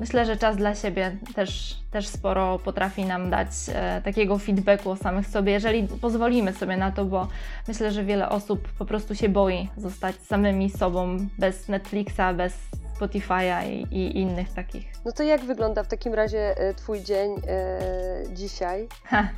Myślę, 0.00 0.26
że 0.26 0.36
czas 0.36 0.56
dla 0.56 0.74
siebie 0.74 1.16
też, 1.34 1.76
też 1.90 2.08
sporo 2.08 2.58
potrafi 2.58 3.04
nam 3.04 3.30
dać 3.30 3.48
e, 3.74 4.02
takiego 4.04 4.38
feedbacku 4.38 4.90
o 4.90 4.96
samych 4.96 5.26
sobie, 5.26 5.52
jeżeli 5.52 5.88
pozwolimy 6.00 6.52
sobie 6.52 6.76
na 6.76 6.92
to, 6.92 7.04
bo 7.04 7.28
myślę, 7.68 7.90
że 7.90 8.04
wiele 8.04 8.28
osób 8.28 8.68
po 8.78 8.84
prostu 8.84 9.14
się 9.14 9.28
boi 9.28 9.68
zostać 9.76 10.16
samymi 10.16 10.70
sobą 10.70 11.16
bez 11.38 11.68
Netflixa, 11.68 12.34
bez 12.36 12.54
Spotify'a 13.00 13.70
i, 13.70 13.96
i, 13.96 14.18
innych 14.18 14.52
takich. 14.54 14.92
No 15.04 15.12
to 15.12 15.22
jak 15.22 15.40
wygląda 15.40 15.82
w 15.82 15.88
takim 15.88 16.14
razie 16.14 16.58
e, 16.58 16.74
Twój 16.74 17.00
dzień 17.00 17.34
e, 17.48 17.78
dzisiaj? 18.34 18.88
Ha. 19.04 19.28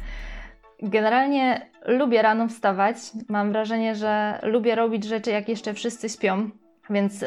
Generalnie 0.83 1.71
lubię 1.87 2.23
rano 2.23 2.49
wstawać. 2.49 2.97
Mam 3.29 3.53
wrażenie, 3.53 3.95
że 3.95 4.39
lubię 4.43 4.75
robić 4.75 5.05
rzeczy, 5.05 5.31
jak 5.31 5.49
jeszcze 5.49 5.75
wszyscy 5.75 6.09
śpią, 6.09 6.51
więc 6.91 7.25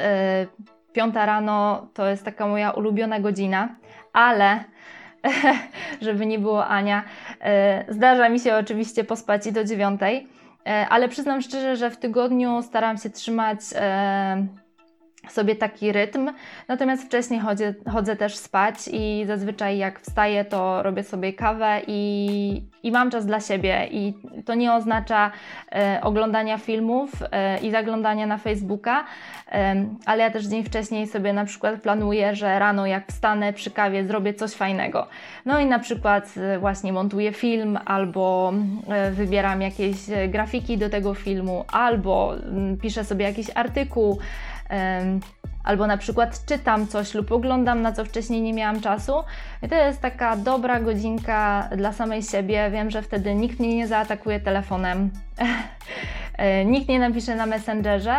piąta 0.93 1.25
rano 1.25 1.87
to 1.93 2.07
jest 2.07 2.25
taka 2.25 2.47
moja 2.47 2.71
ulubiona 2.71 3.19
godzina, 3.19 3.75
ale 4.13 4.63
żeby 6.01 6.25
nie 6.25 6.39
było 6.39 6.67
Ania, 6.67 7.03
e, 7.41 7.85
zdarza 7.93 8.29
mi 8.29 8.39
się 8.39 8.55
oczywiście 8.55 9.03
pospać 9.03 9.47
i 9.47 9.51
do 9.51 9.63
dziewiątej, 9.63 10.27
e, 10.65 10.87
ale 10.89 11.09
przyznam 11.09 11.41
szczerze, 11.41 11.75
że 11.75 11.89
w 11.89 11.97
tygodniu 11.97 12.61
staram 12.61 12.97
się 12.97 13.09
trzymać 13.09 13.59
e, 13.75 14.47
sobie 15.29 15.55
taki 15.55 15.91
rytm. 15.91 16.31
Natomiast 16.67 17.03
wcześniej 17.03 17.39
chodzę, 17.39 17.73
chodzę 17.91 18.15
też 18.15 18.35
spać 18.35 18.75
i 18.93 19.23
zazwyczaj 19.27 19.77
jak 19.77 19.99
wstaję, 19.99 20.45
to 20.45 20.83
robię 20.83 21.03
sobie 21.03 21.33
kawę 21.33 21.81
i, 21.87 22.61
i 22.83 22.91
mam 22.91 23.11
czas 23.11 23.25
dla 23.25 23.39
siebie. 23.39 23.87
I 23.91 24.13
to 24.45 24.55
nie 24.55 24.73
oznacza 24.73 25.31
e, 25.71 25.99
oglądania 26.01 26.57
filmów 26.57 27.11
e, 27.31 27.59
i 27.59 27.71
zaglądania 27.71 28.27
na 28.27 28.37
Facebooka, 28.37 29.05
e, 29.51 29.85
ale 30.05 30.23
ja 30.23 30.31
też 30.31 30.45
dzień 30.45 30.63
wcześniej 30.63 31.07
sobie 31.07 31.33
na 31.33 31.45
przykład 31.45 31.81
planuję, 31.81 32.35
że 32.35 32.59
rano 32.59 32.85
jak 32.85 33.07
wstanę 33.07 33.53
przy 33.53 33.71
kawie 33.71 34.07
zrobię 34.07 34.33
coś 34.33 34.53
fajnego. 34.53 35.07
No 35.45 35.59
i 35.59 35.65
na 35.65 35.79
przykład 35.79 36.33
e, 36.37 36.59
właśnie 36.59 36.93
montuję 36.93 37.33
film 37.33 37.79
albo 37.85 38.53
e, 38.87 39.11
wybieram 39.11 39.61
jakieś 39.61 39.97
grafiki 40.27 40.77
do 40.77 40.89
tego 40.89 41.13
filmu, 41.13 41.65
albo 41.71 42.35
mm, 42.35 42.77
piszę 42.77 43.03
sobie 43.03 43.25
jakiś 43.25 43.47
artykuł 43.55 44.19
albo 45.63 45.87
na 45.87 45.97
przykład 45.97 46.45
czytam 46.45 46.87
coś 46.87 47.13
lub 47.13 47.31
oglądam, 47.31 47.81
na 47.81 47.91
co 47.91 48.05
wcześniej 48.05 48.41
nie 48.41 48.53
miałam 48.53 48.81
czasu. 48.81 49.13
I 49.61 49.69
to 49.69 49.75
jest 49.75 50.01
taka 50.01 50.37
dobra 50.37 50.79
godzinka 50.79 51.69
dla 51.77 51.93
samej 51.93 52.23
siebie. 52.23 52.69
Wiem, 52.71 52.91
że 52.91 53.01
wtedy 53.01 53.35
nikt 53.35 53.59
mnie 53.59 53.75
nie 53.75 53.87
zaatakuje 53.87 54.39
telefonem, 54.39 55.09
e, 56.37 56.65
nikt 56.65 56.89
nie 56.89 56.99
napisze 56.99 57.35
na 57.35 57.45
Messengerze. 57.45 58.15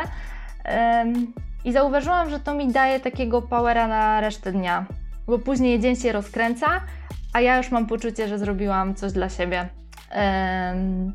I 1.64 1.72
zauważyłam, 1.72 2.30
że 2.30 2.40
to 2.40 2.54
mi 2.54 2.72
daje 2.72 3.00
takiego 3.00 3.42
powera 3.42 3.88
na 3.88 4.20
resztę 4.20 4.52
dnia, 4.52 4.84
bo 5.26 5.38
później 5.38 5.80
dzień 5.80 5.96
się 5.96 6.12
rozkręca, 6.12 6.66
a 7.32 7.40
ja 7.40 7.56
już 7.56 7.70
mam 7.70 7.86
poczucie, 7.86 8.28
że 8.28 8.38
zrobiłam 8.38 8.94
coś 8.94 9.12
dla 9.12 9.28
siebie. 9.28 9.68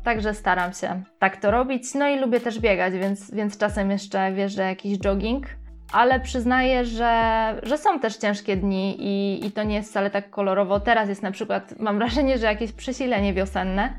Także 0.04 0.34
staram 0.34 0.72
się 0.72 1.02
tak 1.18 1.36
to 1.36 1.50
robić. 1.50 1.94
No 1.94 2.08
i 2.08 2.18
lubię 2.18 2.40
też 2.40 2.58
biegać, 2.58 2.94
więc, 2.94 3.34
więc 3.34 3.58
czasem 3.58 3.90
jeszcze 3.90 4.32
wierzę 4.32 4.62
jakiś 4.62 4.98
jogging. 4.98 5.46
Ale 5.92 6.20
przyznaję, 6.20 6.84
że, 6.84 7.54
że 7.62 7.78
są 7.78 8.00
też 8.00 8.16
ciężkie 8.16 8.56
dni 8.56 8.96
i, 8.98 9.46
i 9.46 9.52
to 9.52 9.62
nie 9.62 9.74
jest 9.74 9.90
wcale 9.90 10.10
tak 10.10 10.30
kolorowo. 10.30 10.80
Teraz 10.80 11.08
jest 11.08 11.22
na 11.22 11.30
przykład, 11.30 11.74
mam 11.78 11.98
wrażenie, 11.98 12.38
że 12.38 12.46
jakieś 12.46 12.72
przesilenie 12.72 13.34
wiosenne, 13.34 13.92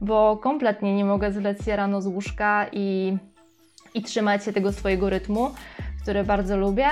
bo 0.00 0.36
kompletnie 0.36 0.96
nie 0.96 1.04
mogę 1.04 1.32
zlec 1.32 1.64
się 1.64 1.76
rano 1.76 2.02
z 2.02 2.06
łóżka 2.06 2.66
i, 2.72 3.16
i 3.94 4.02
trzymać 4.02 4.44
się 4.44 4.52
tego 4.52 4.72
swojego 4.72 5.10
rytmu, 5.10 5.50
który 6.02 6.24
bardzo 6.24 6.56
lubię. 6.56 6.86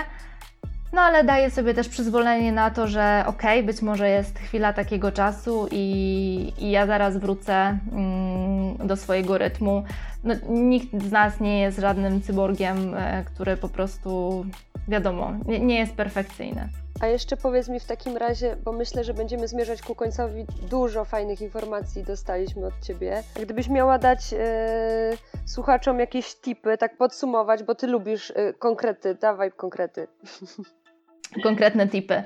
No 0.95 1.01
ale 1.01 1.25
daję 1.25 1.51
sobie 1.51 1.75
też 1.75 1.89
przyzwolenie 1.89 2.53
na 2.53 2.71
to, 2.71 2.87
że 2.87 3.25
okej, 3.27 3.59
okay, 3.61 3.63
być 3.63 3.83
może 3.83 4.09
jest 4.09 4.39
chwila 4.39 4.73
takiego 4.73 5.13
czasu 5.13 5.69
i, 5.71 6.53
i 6.59 6.71
ja 6.71 6.87
zaraz 6.87 7.17
wrócę 7.17 7.79
mm, 7.93 8.77
do 8.87 8.97
swojego 8.97 9.39
rytmu. 9.39 9.85
No, 10.25 10.35
nikt 10.49 11.03
z 11.03 11.13
nas 11.13 11.41
nie 11.41 11.61
jest 11.61 11.79
żadnym 11.79 12.23
cyborgiem, 12.23 12.95
e, 12.95 13.25
który 13.25 13.57
po 13.57 13.69
prostu, 13.69 14.45
wiadomo, 14.89 15.33
nie, 15.47 15.61
nie 15.61 15.79
jest 15.79 15.95
perfekcyjny. 15.95 16.69
A 17.01 17.07
jeszcze 17.07 17.37
powiedz 17.37 17.69
mi 17.69 17.81
w 17.81 17.85
takim 17.85 18.17
razie, 18.17 18.57
bo 18.65 18.73
myślę, 18.73 19.05
że 19.05 19.15
będziemy 19.15 19.49
zmierzać 19.49 19.83
ku 19.83 19.95
końcowi, 19.95 20.47
dużo 20.71 21.05
fajnych 21.05 21.41
informacji 21.41 22.03
dostaliśmy 22.03 22.67
od 22.67 22.81
Ciebie. 22.81 23.23
Gdybyś 23.43 23.69
miała 23.69 23.99
dać 23.99 24.35
e, 24.39 25.17
słuchaczom 25.47 26.01
jakieś 26.01 26.35
tipy, 26.35 26.79
tak 26.79 26.97
podsumować, 26.97 27.63
bo 27.63 27.75
Ty 27.75 27.87
lubisz 27.87 28.33
e, 28.37 28.53
konkrety, 28.53 29.15
dawaj 29.15 29.53
konkrety. 29.53 30.07
Konkretne 31.43 31.88
tipy. 31.88 32.23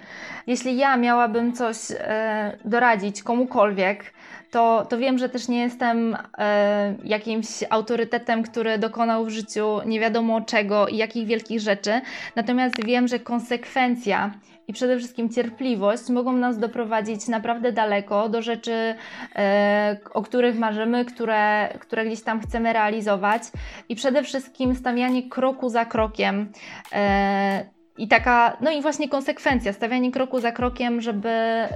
Jeśli 0.47 0.77
ja 0.77 0.97
miałabym 0.97 1.53
coś 1.53 1.77
e, 1.91 2.59
doradzić 2.65 3.23
komukolwiek, 3.23 4.12
to, 4.50 4.87
to 4.88 4.99
wiem, 4.99 5.19
że 5.19 5.29
też 5.29 5.49
nie 5.49 5.61
jestem 5.61 6.17
e, 6.38 6.95
jakimś 7.05 7.47
autorytetem, 7.71 8.43
który 8.43 8.79
dokonał 8.79 9.25
w 9.25 9.31
życiu 9.31 9.81
nie 9.87 10.00
wiadomo 10.00 10.41
czego 10.41 10.88
i 10.88 10.97
jakich 10.97 11.27
wielkich 11.27 11.61
rzeczy. 11.61 12.00
Natomiast 12.37 12.85
wiem, 12.85 13.09
że 13.09 13.19
konsekwencja 13.19 14.31
i 14.69 14.73
przede 14.73 14.99
wszystkim 14.99 15.29
cierpliwość 15.31 16.09
mogą 16.09 16.33
nas 16.33 16.59
doprowadzić 16.59 17.29
naprawdę 17.29 17.73
daleko 17.73 18.29
do 18.29 18.43
rzeczy, 18.43 18.95
e, 19.37 19.97
o 20.15 20.23
których 20.23 20.59
marzymy, 20.59 21.05
które, 21.05 21.69
które 21.81 22.07
gdzieś 22.07 22.23
tam 22.23 22.41
chcemy 22.41 22.73
realizować. 22.73 23.43
I 23.88 23.97
przede 23.97 24.23
wszystkim 24.23 24.75
stawianie 24.75 25.29
kroku 25.29 25.69
za 25.69 25.85
krokiem. 25.85 26.53
E, 26.93 27.78
i 27.99 28.09
taka, 28.09 28.57
no 28.61 28.71
i 28.71 28.83
właśnie 28.83 29.09
konsekwencja, 29.09 29.73
stawianie 29.73 30.12
kroku 30.12 30.40
za 30.40 30.52
krokiem, 30.52 31.00
żeby, 31.00 31.28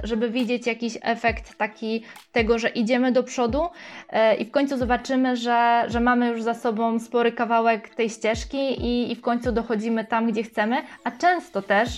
żeby 0.03 0.29
widzieć 0.29 0.67
jakiś 0.67 0.97
efekt 1.01 1.57
taki 1.57 2.03
tego, 2.31 2.59
że 2.59 2.69
idziemy 2.69 3.11
do 3.11 3.23
przodu 3.23 3.61
e, 4.09 4.35
i 4.35 4.45
w 4.45 4.51
końcu 4.51 4.77
zobaczymy, 4.77 5.35
że, 5.35 5.85
że 5.87 5.99
mamy 5.99 6.27
już 6.27 6.43
za 6.43 6.53
sobą 6.53 6.99
spory 6.99 7.31
kawałek 7.31 7.95
tej 7.95 8.09
ścieżki 8.09 8.57
i, 8.57 9.11
i 9.11 9.15
w 9.15 9.21
końcu 9.21 9.51
dochodzimy 9.51 10.05
tam, 10.05 10.31
gdzie 10.31 10.43
chcemy, 10.43 10.81
a 11.03 11.11
często 11.11 11.61
też 11.61 11.89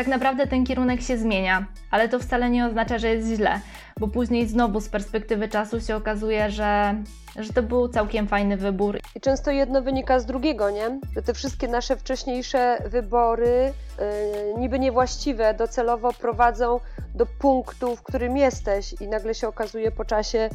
tak 0.00 0.08
naprawdę 0.08 0.46
ten 0.46 0.64
kierunek 0.64 1.00
się 1.00 1.18
zmienia, 1.18 1.66
ale 1.90 2.08
to 2.08 2.18
wcale 2.18 2.50
nie 2.50 2.66
oznacza, 2.66 2.98
że 2.98 3.08
jest 3.08 3.28
źle, 3.28 3.60
bo 3.98 4.08
później 4.08 4.48
znowu 4.48 4.80
z 4.80 4.88
perspektywy 4.88 5.48
czasu 5.48 5.80
się 5.80 5.96
okazuje, 5.96 6.50
że, 6.50 6.94
że 7.38 7.52
to 7.52 7.62
był 7.62 7.88
całkiem 7.88 8.28
fajny 8.28 8.56
wybór. 8.56 8.98
I 9.14 9.20
często 9.20 9.50
jedno 9.50 9.82
wynika 9.82 10.20
z 10.20 10.26
drugiego, 10.26 10.70
nie? 10.70 11.00
Że 11.14 11.22
te 11.22 11.34
wszystkie 11.34 11.68
nasze 11.68 11.96
wcześniejsze 11.96 12.78
wybory, 12.86 13.72
yy, 13.98 14.60
niby 14.60 14.78
niewłaściwe, 14.78 15.54
docelowo 15.54 16.12
prowadzą 16.12 16.80
do 17.14 17.26
punktu, 17.26 17.96
w 17.96 18.02
którym 18.02 18.36
jesteś, 18.36 18.94
i 19.00 19.08
nagle 19.08 19.34
się 19.34 19.48
okazuje 19.48 19.90
po 19.90 20.04
czasie, 20.04 20.50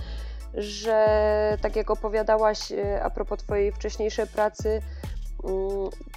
że 0.53 1.57
tak 1.61 1.75
jak 1.75 1.91
opowiadałaś 1.91 2.71
yy, 2.71 3.03
a 3.03 3.09
propos 3.09 3.39
Twojej 3.39 3.71
wcześniejszej 3.71 4.27
pracy, 4.27 4.81
yy, 5.43 5.49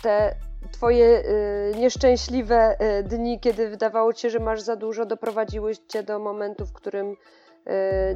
te 0.03 0.35
Twoje 0.73 1.23
y, 1.75 1.79
nieszczęśliwe 1.79 2.77
y, 2.99 3.03
dni, 3.03 3.41
kiedy 3.41 3.69
wydawało 3.69 4.13
Ci 4.13 4.23
się, 4.23 4.31
że 4.31 4.39
masz 4.39 4.61
za 4.61 4.77
dużo, 4.77 5.07
doprowadziły 5.07 5.73
Cię 5.89 6.03
do 6.03 6.19
momentu, 6.19 6.67
w 6.67 6.73
którym 6.73 7.11
y, 7.11 7.17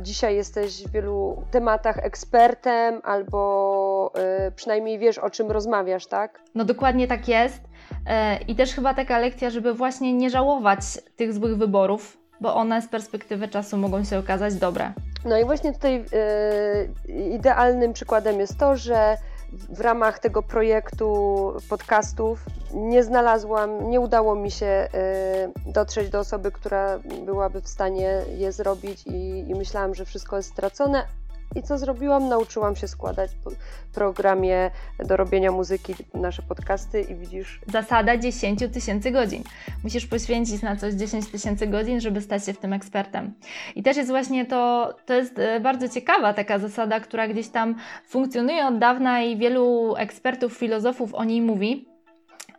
dzisiaj 0.01 0.37
jesteś 0.37 0.85
w 0.85 0.91
wielu 0.91 1.43
tematach 1.51 1.99
ekspertem, 1.99 3.01
albo 3.05 4.13
przynajmniej 4.57 4.99
wiesz, 4.99 5.19
o 5.19 5.31
czym 5.31 5.51
rozmawiasz, 5.51 6.07
tak? 6.07 6.41
No 6.55 6.65
dokładnie 6.65 7.09
tak 7.09 7.29
jest. 7.29 7.61
I 8.49 8.57
też 8.57 8.75
chyba 8.75 8.95
taka 8.95 9.19
lekcja, 9.19 9.51
żeby 9.51 9.75
właśnie 9.75 10.15
nie 10.15 10.31
żałować 10.31 10.81
tych 11.17 11.33
złych 11.35 11.57
wyborów, 11.57 12.19
bo 12.41 12.55
one 12.55 12.83
z 12.83 12.89
perspektywy 12.89 13.49
czasu 13.49 13.77
mogą 13.77 14.05
się 14.05 14.19
okazać 14.19 14.55
dobre. 14.55 14.93
No 15.25 15.39
i 15.39 15.45
właśnie 15.45 15.73
tutaj 15.73 16.05
idealnym 17.31 17.93
przykładem 17.93 18.41
jest 18.41 18.59
to, 18.59 18.77
że 18.77 19.17
w 19.53 19.81
ramach 19.81 20.19
tego 20.19 20.43
projektu 20.43 21.53
podcastów 21.69 22.45
nie 22.75 23.05
znalazłam, 23.05 23.91
nie 23.91 24.01
udało 24.01 24.35
mi 24.35 24.51
się 24.51 24.89
y, 25.67 25.73
dotrzeć 25.73 26.11
do 26.11 26.19
osoby, 26.19 26.53
która 26.53 26.99
byłaby 27.27 27.61
w 27.61 27.69
stanie 27.69 28.23
je 28.37 28.53
zrobić 28.53 29.07
i, 29.07 29.45
i 29.51 29.55
myślałam, 29.55 29.95
że 29.95 30.05
wszystko 30.05 30.37
jest 30.37 30.53
stracone, 30.53 31.07
i 31.57 31.63
co 31.63 31.79
zrobiłam? 31.79 32.29
Nauczyłam 32.29 32.77
się 32.77 32.89
składać 32.89 33.31
w 33.31 33.95
programie 33.95 34.71
do 34.99 35.17
robienia 35.17 35.53
muzyki 35.53 35.95
nasze 36.15 36.43
podcasty 36.43 37.01
i 37.01 37.15
widzisz. 37.15 37.61
Zasada 37.67 38.17
10 38.17 38.61
tysięcy 38.73 39.11
godzin. 39.11 39.43
Musisz 39.85 40.07
poświęcić 40.07 40.63
na 40.63 40.77
coś 40.77 40.95
10 40.95 41.29
tysięcy 41.29 41.67
godzin, 41.67 42.01
żeby 42.01 42.21
stać 42.21 42.47
się 42.47 42.53
w 42.53 42.59
tym 42.59 42.73
ekspertem. 42.73 43.35
I 43.77 43.83
też 43.83 43.97
jest 43.97 44.11
właśnie 44.11 44.47
to, 44.47 44.95
to 45.07 45.15
jest 45.15 45.39
e, 45.39 45.61
bardzo 45.61 45.89
ciekawa 45.89 46.35
taka 46.35 46.59
zasada, 46.59 47.01
która 47.01 47.29
gdzieś 47.29 47.49
tam 47.49 47.75
funkcjonuje 48.07 48.67
od 48.67 48.79
dawna 48.79 49.23
i 49.23 49.37
wielu 49.37 49.95
ekspertów, 49.97 50.53
filozofów 50.53 51.15
o 51.15 51.25
niej 51.25 51.43
mówi. 51.43 51.89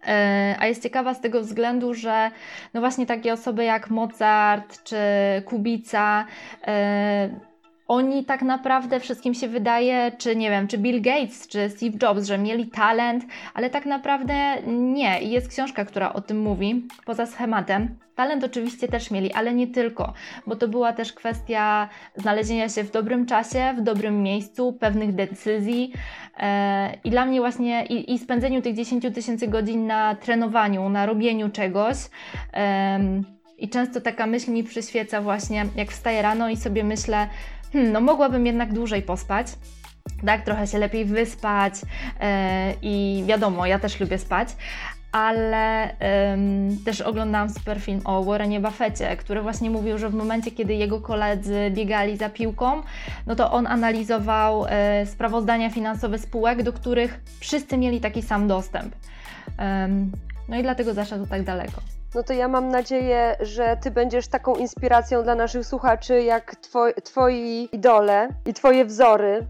E, 0.07 0.55
a 0.59 0.67
jest 0.67 0.83
ciekawa 0.83 1.13
z 1.13 1.21
tego 1.21 1.41
względu, 1.41 1.93
że 1.93 2.31
no 2.73 2.81
właśnie 2.81 3.05
takie 3.05 3.33
osoby 3.33 3.63
jak 3.63 3.89
Mozart 3.89 4.83
czy 4.83 4.97
Kubica, 5.45 6.25
e, 6.67 7.52
oni 7.87 8.25
tak 8.25 8.41
naprawdę 8.41 8.99
wszystkim 8.99 9.33
się 9.33 9.47
wydaje, 9.47 10.11
czy 10.17 10.35
nie 10.35 10.49
wiem, 10.49 10.67
czy 10.67 10.77
Bill 10.77 11.01
Gates, 11.01 11.47
czy 11.47 11.69
Steve 11.69 11.97
Jobs, 12.01 12.25
że 12.25 12.37
mieli 12.37 12.67
talent, 12.67 13.25
ale 13.53 13.69
tak 13.69 13.85
naprawdę 13.85 14.33
nie. 14.67 15.21
I 15.21 15.31
jest 15.31 15.47
książka, 15.47 15.85
która 15.85 16.13
o 16.13 16.21
tym 16.21 16.41
mówi, 16.41 16.87
poza 17.05 17.25
schematem. 17.25 17.97
Talent 18.15 18.43
oczywiście 18.43 18.87
też 18.87 19.11
mieli, 19.11 19.33
ale 19.33 19.53
nie 19.53 19.67
tylko, 19.67 20.13
bo 20.47 20.55
to 20.55 20.67
była 20.67 20.93
też 20.93 21.13
kwestia 21.13 21.89
znalezienia 22.15 22.69
się 22.69 22.83
w 22.83 22.91
dobrym 22.91 23.25
czasie, 23.25 23.73
w 23.77 23.81
dobrym 23.81 24.23
miejscu, 24.23 24.73
pewnych 24.73 25.15
decyzji. 25.15 25.93
E, 26.37 26.97
I 27.03 27.09
dla 27.09 27.25
mnie 27.25 27.39
właśnie 27.39 27.85
i, 27.85 28.13
i 28.13 28.19
spędzeniu 28.19 28.61
tych 28.61 28.75
10 28.75 29.03
tysięcy 29.15 29.47
godzin 29.47 29.87
na 29.87 30.15
trenowaniu, 30.15 30.89
na 30.89 31.05
robieniu 31.05 31.49
czegoś. 31.49 31.97
I 33.57 33.69
często 33.69 34.01
taka 34.01 34.27
myśl 34.27 34.51
mi 34.51 34.63
przyświeca 34.63 35.21
właśnie, 35.21 35.65
jak 35.75 35.91
wstaję 35.91 36.21
rano 36.21 36.49
i 36.49 36.57
sobie 36.57 36.83
myślę, 36.83 37.27
hmm, 37.73 37.91
no 37.91 38.01
mogłabym 38.01 38.45
jednak 38.45 38.73
dłużej 38.73 39.01
pospać. 39.01 39.47
Tak, 40.25 40.45
trochę 40.45 40.67
się 40.67 40.77
lepiej 40.77 41.05
wyspać 41.05 41.73
yy, 41.81 41.87
i 42.81 43.23
wiadomo, 43.27 43.65
ja 43.65 43.79
też 43.79 43.99
lubię 43.99 44.17
spać, 44.17 44.49
ale 45.11 45.95
też 46.85 47.01
oglądałam 47.01 47.49
super 47.49 47.81
film 47.81 48.01
o 48.05 48.23
Warrenie 48.23 48.59
Buffetcie, 48.59 49.17
który 49.17 49.41
właśnie 49.41 49.69
mówił, 49.69 49.97
że 49.97 50.09
w 50.09 50.13
momencie, 50.13 50.51
kiedy 50.51 50.73
jego 50.73 51.01
koledzy 51.01 51.71
biegali 51.71 52.17
za 52.17 52.29
piłką, 52.29 52.81
no 53.27 53.35
to 53.35 53.51
on 53.51 53.67
analizował 53.67 54.65
y, 54.65 54.69
sprawozdania 55.05 55.69
finansowe 55.69 56.19
spółek, 56.19 56.63
do 56.63 56.73
których 56.73 57.21
wszyscy 57.39 57.77
mieli 57.77 58.01
taki 58.01 58.21
sam 58.21 58.47
dostęp. 58.47 58.95
No 60.49 60.57
i 60.57 60.63
dlatego 60.63 60.93
zaszedł 60.93 61.27
tak 61.27 61.43
daleko 61.43 61.81
no 62.15 62.23
to 62.23 62.33
ja 62.33 62.47
mam 62.47 62.69
nadzieję, 62.69 63.35
że 63.39 63.77
Ty 63.81 63.91
będziesz 63.91 64.27
taką 64.27 64.55
inspiracją 64.55 65.23
dla 65.23 65.35
naszych 65.35 65.65
słuchaczy, 65.65 66.21
jak 66.21 66.55
twoi, 66.55 66.93
Twoi 66.93 67.69
idole 67.71 68.29
i 68.45 68.53
Twoje 68.53 68.85
wzory. 68.85 69.47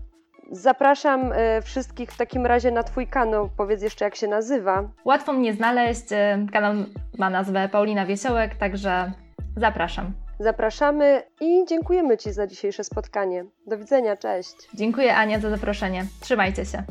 Zapraszam 0.51 1.31
y, 1.31 1.61
wszystkich 1.61 2.11
w 2.11 2.17
takim 2.17 2.45
razie 2.45 2.71
na 2.71 2.83
Twój 2.83 3.07
kanał. 3.07 3.49
Powiedz 3.57 3.81
jeszcze, 3.81 4.05
jak 4.05 4.15
się 4.15 4.27
nazywa. 4.27 4.83
Łatwo 5.05 5.33
mnie 5.33 5.53
znaleźć. 5.53 6.11
E, 6.11 6.45
kanał 6.53 6.73
ma 7.17 7.29
nazwę 7.29 7.69
Paulina 7.69 8.05
Wiesiołek, 8.05 8.55
także 8.55 9.11
zapraszam. 9.57 10.13
Zapraszamy 10.39 11.23
i 11.41 11.65
dziękujemy 11.67 12.17
Ci 12.17 12.31
za 12.31 12.47
dzisiejsze 12.47 12.83
spotkanie. 12.83 13.45
Do 13.67 13.77
widzenia, 13.77 14.17
cześć. 14.17 14.55
Dziękuję 14.73 15.15
Ania 15.15 15.39
za 15.39 15.49
zaproszenie. 15.49 16.05
Trzymajcie 16.21 16.65
się. 16.65 16.83